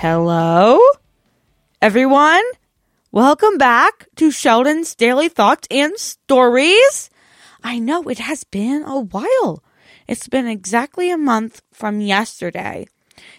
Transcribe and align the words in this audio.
Hello, 0.00 0.78
everyone. 1.80 2.42
Welcome 3.12 3.56
back 3.56 4.06
to 4.16 4.30
Sheldon's 4.30 4.94
Daily 4.94 5.30
Thoughts 5.30 5.66
and 5.70 5.96
Stories. 5.96 7.08
I 7.64 7.78
know 7.78 8.02
it 8.02 8.18
has 8.18 8.44
been 8.44 8.82
a 8.82 9.00
while. 9.00 9.64
It's 10.06 10.28
been 10.28 10.46
exactly 10.46 11.10
a 11.10 11.16
month 11.16 11.62
from 11.72 12.02
yesterday. 12.02 12.88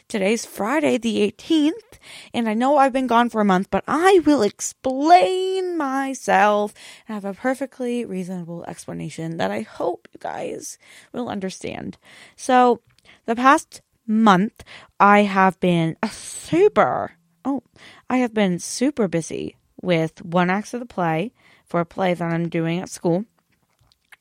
Today's 0.07 0.47
Friday, 0.47 0.97
the 0.97 1.31
18th, 1.31 1.99
and 2.33 2.49
I 2.49 2.55
know 2.55 2.77
I've 2.77 2.91
been 2.91 3.05
gone 3.05 3.29
for 3.29 3.39
a 3.39 3.45
month, 3.45 3.69
but 3.69 3.83
I 3.87 4.21
will 4.25 4.41
explain 4.41 5.77
myself 5.77 6.73
and 7.07 7.13
have 7.13 7.23
a 7.23 7.39
perfectly 7.39 8.03
reasonable 8.03 8.65
explanation 8.65 9.37
that 9.37 9.51
I 9.51 9.61
hope 9.61 10.07
you 10.11 10.19
guys 10.19 10.79
will 11.13 11.29
understand. 11.29 11.99
So, 12.35 12.81
the 13.27 13.35
past 13.35 13.81
month, 14.07 14.63
I 14.99 15.23
have 15.23 15.59
been 15.59 15.97
super, 16.09 17.13
oh, 17.45 17.63
I 18.09 18.17
have 18.17 18.33
been 18.33 18.59
super 18.59 19.07
busy 19.07 19.57
with 19.81 20.23
one 20.23 20.49
act 20.49 20.73
of 20.73 20.79
the 20.79 20.85
play 20.85 21.33
for 21.65 21.79
a 21.79 21.85
play 21.85 22.13
that 22.13 22.23
I'm 22.23 22.49
doing 22.49 22.79
at 22.79 22.89
school 22.89 23.25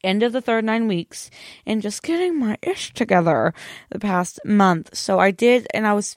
end 0.07 0.23
of 0.23 0.33
the 0.33 0.41
third 0.41 0.65
nine 0.65 0.87
weeks 0.87 1.31
and 1.67 1.83
just 1.83 2.03
getting 2.03 2.39
my 2.39 2.57
ish 2.63 2.95
together 2.95 3.53
the 3.91 3.99
past 3.99 4.39
month. 4.45 4.97
So 4.97 5.19
I 5.19 5.33
did, 5.33 5.67
and 5.75 5.87
I 5.87 5.93
was 5.93 6.17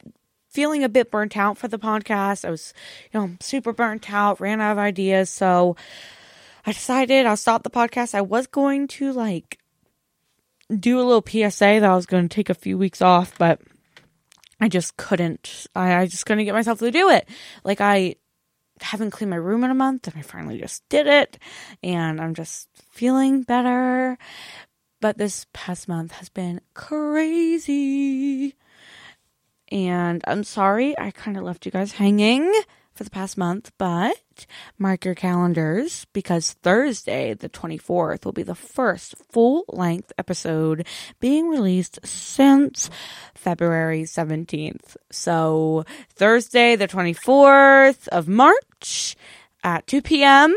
feeling 0.50 0.84
a 0.84 0.90
bit 0.90 1.12
burnt 1.12 1.36
out 1.36 1.58
for 1.58 1.68
the 1.68 1.80
podcast. 1.80 2.46
I 2.46 2.52
was, 2.52 2.74
you 3.12 3.20
know, 3.20 3.32
super 3.40 3.74
burnt 3.74 4.12
out, 4.12 4.40
ran 4.40 4.62
out 4.62 4.74
of 4.74 4.78
ideas. 4.78 5.30
So 5.30 5.76
I 6.66 6.72
decided 6.72 7.26
I'll 7.26 7.38
stop 7.38 7.64
the 7.64 7.70
podcast. 7.70 8.16
I 8.16 8.22
was 8.22 8.48
going 8.48 8.88
to 8.90 9.12
like 9.12 9.60
do 10.78 11.00
a 11.00 11.04
little 11.04 11.24
PSA 11.26 11.80
that 11.80 11.84
I 11.84 11.96
was 11.96 12.06
going 12.06 12.28
to 12.28 12.34
take 12.34 12.50
a 12.50 12.56
few 12.56 12.78
weeks 12.78 13.02
off, 13.02 13.38
but 13.38 13.60
I 14.60 14.68
just 14.68 14.98
couldn't. 14.98 15.68
I, 15.76 15.96
I 15.96 16.06
just 16.06 16.26
couldn't 16.26 16.46
get 16.46 16.54
myself 16.54 16.80
to 16.80 16.92
do 16.92 17.10
it. 17.10 17.28
Like 17.64 17.82
I 17.82 18.16
haven't 18.82 19.12
cleaned 19.12 19.32
my 19.32 19.38
room 19.38 19.64
in 19.64 19.72
a 19.72 19.76
month 19.76 20.08
and 20.08 20.16
I 20.18 20.22
finally 20.22 20.60
just 20.60 20.88
did 20.90 21.08
it 21.08 21.38
and 21.84 22.22
I'm 22.22 22.34
just 22.34 22.70
feeling 22.92 23.44
better. 23.44 24.18
But 25.02 25.18
this 25.18 25.46
past 25.54 25.88
month 25.88 26.12
has 26.14 26.30
been 26.30 26.62
crazy. 26.74 28.56
And 29.72 30.24
I'm 30.28 30.44
sorry 30.44 30.98
I 30.98 31.12
kind 31.12 31.38
of 31.38 31.44
left 31.44 31.66
you 31.66 31.72
guys 31.72 31.94
hanging 31.94 32.52
for 33.00 33.06
the 33.06 33.10
past 33.10 33.38
month, 33.38 33.72
but 33.78 34.46
mark 34.78 35.06
your 35.06 35.16
calendars 35.16 36.06
because 36.12 36.52
Thursday, 36.62 37.34
the 37.34 37.48
24th, 37.48 38.26
will 38.26 38.34
be 38.34 38.44
the 38.44 38.54
first 38.54 39.16
full 39.32 39.64
length 39.70 40.12
episode 40.18 40.86
being 41.22 41.48
released 41.48 42.00
since 42.04 42.90
February 43.34 44.04
17th. 44.04 44.98
So, 45.12 45.86
Thursday, 46.14 46.76
the 46.76 46.90
24th 46.90 48.10
of 48.10 48.28
March 48.28 49.16
at 49.64 49.88
2 49.88 50.02
p.m 50.02 50.54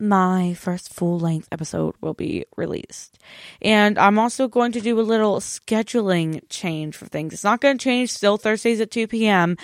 my 0.00 0.54
first 0.54 0.92
full 0.92 1.18
length 1.18 1.48
episode 1.52 1.94
will 2.00 2.14
be 2.14 2.44
released. 2.56 3.18
And 3.60 3.98
I'm 3.98 4.18
also 4.18 4.48
going 4.48 4.72
to 4.72 4.80
do 4.80 4.98
a 4.98 5.02
little 5.02 5.36
scheduling 5.40 6.42
change 6.48 6.96
for 6.96 7.06
things. 7.06 7.32
It's 7.32 7.44
not 7.44 7.60
going 7.60 7.78
to 7.78 7.82
change, 7.82 8.10
still 8.10 8.36
Thursdays 8.36 8.80
at 8.80 8.90
2 8.90 9.06
p.m., 9.06 9.56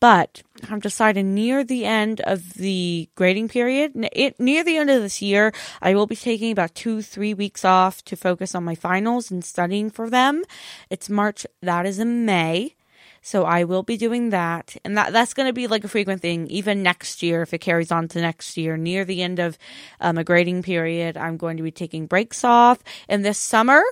but 0.00 0.42
I'm 0.68 0.80
deciding 0.80 1.34
near 1.34 1.62
the 1.62 1.84
end 1.84 2.20
of 2.22 2.54
the 2.54 3.08
grading 3.14 3.48
period, 3.48 3.92
it, 4.12 4.40
near 4.40 4.64
the 4.64 4.76
end 4.76 4.90
of 4.90 5.02
this 5.02 5.22
year, 5.22 5.52
I 5.80 5.94
will 5.94 6.06
be 6.06 6.16
taking 6.16 6.50
about 6.50 6.74
two, 6.74 7.02
three 7.02 7.34
weeks 7.34 7.64
off 7.64 8.02
to 8.06 8.16
focus 8.16 8.54
on 8.54 8.64
my 8.64 8.74
finals 8.74 9.30
and 9.30 9.44
studying 9.44 9.90
for 9.90 10.10
them. 10.10 10.42
It's 10.90 11.08
March, 11.08 11.46
that 11.60 11.86
is 11.86 11.98
in 11.98 12.24
May. 12.24 12.74
So 13.22 13.44
I 13.44 13.64
will 13.64 13.84
be 13.84 13.96
doing 13.96 14.30
that. 14.30 14.76
And 14.84 14.98
that, 14.98 15.12
that's 15.12 15.32
going 15.32 15.48
to 15.48 15.52
be 15.52 15.68
like 15.68 15.84
a 15.84 15.88
frequent 15.88 16.20
thing, 16.20 16.48
even 16.48 16.82
next 16.82 17.22
year, 17.22 17.40
if 17.42 17.54
it 17.54 17.58
carries 17.58 17.92
on 17.92 18.08
to 18.08 18.20
next 18.20 18.56
year. 18.56 18.76
Near 18.76 19.04
the 19.04 19.22
end 19.22 19.38
of 19.38 19.56
um, 20.00 20.18
a 20.18 20.24
grading 20.24 20.64
period, 20.64 21.16
I'm 21.16 21.36
going 21.36 21.56
to 21.56 21.62
be 21.62 21.70
taking 21.70 22.06
breaks 22.06 22.42
off. 22.42 22.82
And 23.08 23.24
this 23.24 23.38
summer, 23.38 23.82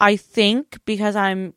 I 0.00 0.16
think, 0.16 0.78
because 0.86 1.14
I'm 1.14 1.54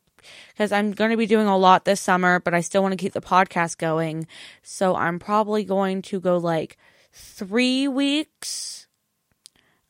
because 0.52 0.72
I'm 0.72 0.92
going 0.92 1.10
to 1.10 1.18
be 1.18 1.26
doing 1.26 1.46
a 1.46 1.56
lot 1.56 1.84
this 1.84 2.00
summer, 2.00 2.40
but 2.40 2.54
I 2.54 2.60
still 2.60 2.82
want 2.82 2.92
to 2.92 2.96
keep 2.96 3.12
the 3.12 3.20
podcast 3.20 3.76
going. 3.78 4.26
So 4.62 4.94
I'm 4.94 5.18
probably 5.18 5.64
going 5.64 6.00
to 6.02 6.20
go 6.20 6.38
like 6.38 6.78
three 7.12 7.88
weeks, 7.88 8.86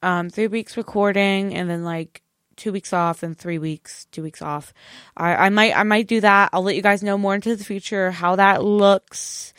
um, 0.03 0.31
three 0.31 0.49
weeks 0.49 0.77
recording, 0.77 1.55
and 1.55 1.71
then 1.71 1.85
like 1.85 2.24
two 2.57 2.73
weeks 2.73 2.93
off 2.93 3.23
and 3.23 3.37
three 3.37 3.59
weeks, 3.59 4.07
two 4.07 4.23
weeks 4.23 4.43
off. 4.43 4.73
I, 5.17 5.35
I 5.35 5.49
might 5.51 5.77
I 5.77 5.83
might 5.83 6.07
do 6.07 6.21
that. 6.21 6.51
I'll 6.53 6.63
let 6.63 6.77
you 6.77 6.83
guys 6.83 7.03
know 7.03 7.19
more 7.19 7.35
into 7.35 7.57
the 7.57 7.65
future 7.65 8.11
how 8.11 8.37
that 8.37 8.65
looks. 8.65 9.53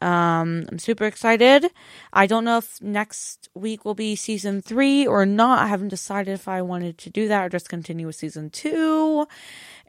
Um, 0.00 0.66
I'm 0.70 0.78
super 0.78 1.04
excited. 1.04 1.66
I 2.12 2.26
don't 2.26 2.44
know 2.44 2.58
if 2.58 2.80
next 2.80 3.48
week 3.54 3.84
will 3.84 3.94
be 3.94 4.14
season 4.14 4.62
three 4.62 5.06
or 5.06 5.26
not. 5.26 5.58
I 5.58 5.66
haven't 5.66 5.88
decided 5.88 6.32
if 6.32 6.46
I 6.46 6.62
wanted 6.62 6.98
to 6.98 7.10
do 7.10 7.28
that 7.28 7.44
or 7.44 7.48
just 7.48 7.68
continue 7.68 8.06
with 8.06 8.16
season 8.16 8.50
two. 8.50 9.26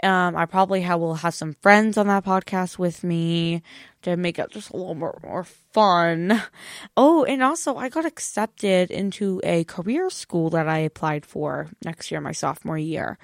Um, 0.01 0.35
I 0.35 0.45
probably 0.45 0.81
have, 0.81 0.99
will 0.99 1.15
have 1.15 1.33
some 1.33 1.55
friends 1.61 1.97
on 1.97 2.07
that 2.07 2.23
podcast 2.23 2.77
with 2.77 3.03
me 3.03 3.61
to 4.01 4.15
make 4.15 4.39
it 4.39 4.51
just 4.51 4.69
a 4.71 4.77
little 4.77 4.95
more, 4.95 5.19
more 5.23 5.43
fun. 5.43 6.41
Oh, 6.95 7.25
and 7.25 7.43
also 7.43 7.75
I 7.75 7.89
got 7.89 8.05
accepted 8.05 8.91
into 8.91 9.41
a 9.43 9.65
career 9.65 10.09
school 10.09 10.49
that 10.51 10.69
I 10.69 10.79
applied 10.79 11.25
for 11.25 11.69
next 11.83 12.11
year, 12.11 12.21
my 12.21 12.31
sophomore 12.31 12.77
year. 12.77 13.17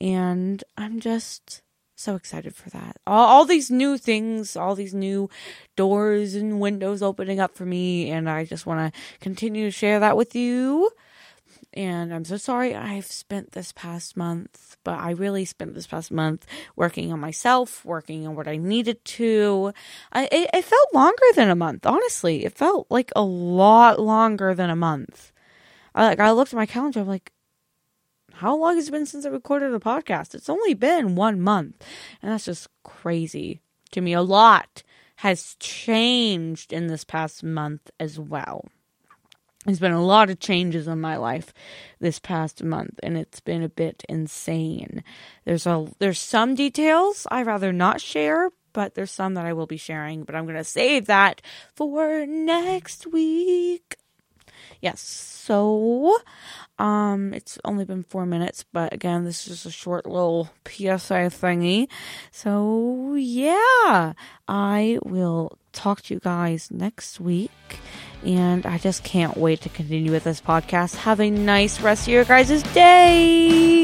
And 0.00 0.62
I'm 0.76 0.98
just 0.98 1.62
so 1.94 2.14
excited 2.14 2.54
for 2.54 2.70
that. 2.70 2.96
All, 3.06 3.26
all 3.26 3.44
these 3.44 3.70
new 3.70 3.98
things, 3.98 4.56
all 4.56 4.74
these 4.74 4.94
new 4.94 5.28
doors 5.76 6.34
and 6.34 6.60
windows 6.60 7.02
opening 7.02 7.40
up 7.40 7.54
for 7.54 7.66
me. 7.66 8.10
And 8.10 8.28
I 8.30 8.44
just 8.44 8.66
want 8.66 8.92
to 8.92 9.00
continue 9.20 9.64
to 9.66 9.70
share 9.70 10.00
that 10.00 10.16
with 10.16 10.34
you. 10.34 10.90
And 11.78 12.12
I'm 12.12 12.24
so 12.24 12.36
sorry 12.38 12.74
I've 12.74 13.06
spent 13.06 13.52
this 13.52 13.70
past 13.70 14.16
month, 14.16 14.76
but 14.82 14.98
I 14.98 15.12
really 15.12 15.44
spent 15.44 15.74
this 15.74 15.86
past 15.86 16.10
month 16.10 16.44
working 16.74 17.12
on 17.12 17.20
myself, 17.20 17.84
working 17.84 18.26
on 18.26 18.34
what 18.34 18.48
I 18.48 18.56
needed 18.56 19.04
to. 19.04 19.72
I, 20.12 20.24
it, 20.24 20.50
it 20.52 20.64
felt 20.64 20.92
longer 20.92 21.22
than 21.36 21.50
a 21.50 21.54
month, 21.54 21.86
honestly. 21.86 22.44
It 22.44 22.58
felt 22.58 22.88
like 22.90 23.12
a 23.14 23.22
lot 23.22 24.00
longer 24.00 24.54
than 24.54 24.70
a 24.70 24.74
month. 24.74 25.30
I, 25.94 26.06
like 26.06 26.18
I 26.18 26.32
looked 26.32 26.52
at 26.52 26.56
my 26.56 26.66
calendar, 26.66 26.98
I'm 26.98 27.06
like, 27.06 27.30
how 28.32 28.56
long 28.56 28.74
has 28.74 28.88
it 28.88 28.90
been 28.90 29.06
since 29.06 29.24
I 29.24 29.28
recorded 29.28 29.72
a 29.72 29.78
podcast? 29.78 30.34
It's 30.34 30.50
only 30.50 30.74
been 30.74 31.14
one 31.14 31.40
month. 31.40 31.86
And 32.20 32.32
that's 32.32 32.46
just 32.46 32.66
crazy 32.82 33.60
to 33.92 34.00
me. 34.00 34.14
A 34.14 34.22
lot 34.22 34.82
has 35.18 35.54
changed 35.60 36.72
in 36.72 36.88
this 36.88 37.04
past 37.04 37.44
month 37.44 37.88
as 38.00 38.18
well. 38.18 38.64
There's 39.68 39.80
been 39.80 39.92
a 39.92 40.02
lot 40.02 40.30
of 40.30 40.40
changes 40.40 40.88
in 40.88 40.98
my 40.98 41.18
life 41.18 41.52
this 42.00 42.18
past 42.18 42.64
month, 42.64 42.98
and 43.02 43.18
it's 43.18 43.40
been 43.40 43.62
a 43.62 43.68
bit 43.68 44.02
insane. 44.08 45.04
There's 45.44 45.66
a 45.66 45.86
there's 45.98 46.18
some 46.18 46.54
details 46.54 47.26
I'd 47.30 47.44
rather 47.44 47.70
not 47.70 48.00
share, 48.00 48.48
but 48.72 48.94
there's 48.94 49.10
some 49.10 49.34
that 49.34 49.44
I 49.44 49.52
will 49.52 49.66
be 49.66 49.76
sharing. 49.76 50.22
But 50.24 50.36
I'm 50.36 50.46
gonna 50.46 50.64
save 50.64 51.04
that 51.08 51.42
for 51.74 52.24
next 52.24 53.08
week. 53.08 53.96
Yes, 54.80 55.02
so 55.02 56.18
um, 56.78 57.34
it's 57.34 57.58
only 57.62 57.84
been 57.84 58.04
four 58.04 58.24
minutes, 58.24 58.64
but 58.72 58.94
again, 58.94 59.24
this 59.24 59.46
is 59.48 59.66
a 59.66 59.70
short 59.70 60.06
little 60.06 60.48
PSA 60.66 61.28
thingy. 61.28 61.88
So 62.30 63.12
yeah, 63.18 64.14
I 64.48 64.98
will 65.04 65.58
talk 65.74 66.00
to 66.04 66.14
you 66.14 66.20
guys 66.20 66.70
next 66.70 67.20
week. 67.20 67.50
And 68.24 68.66
I 68.66 68.78
just 68.78 69.04
can't 69.04 69.36
wait 69.36 69.60
to 69.62 69.68
continue 69.68 70.12
with 70.12 70.24
this 70.24 70.40
podcast. 70.40 70.96
Have 70.96 71.20
a 71.20 71.30
nice 71.30 71.80
rest 71.80 72.08
of 72.08 72.12
your 72.12 72.24
guys' 72.24 72.62
day. 72.74 73.77